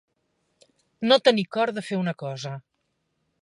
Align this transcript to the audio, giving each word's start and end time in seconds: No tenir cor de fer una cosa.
No 1.11 1.19
tenir 1.29 1.43
cor 1.57 1.73
de 1.79 1.85
fer 1.91 2.01
una 2.05 2.15
cosa. 2.25 2.55